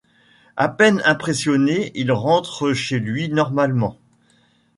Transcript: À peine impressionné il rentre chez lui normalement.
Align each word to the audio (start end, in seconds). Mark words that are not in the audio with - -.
À 0.57 0.67
peine 0.67 1.03
impressionné 1.05 1.91
il 1.93 2.11
rentre 2.11 2.73
chez 2.73 2.97
lui 2.97 3.29
normalement. 3.29 3.99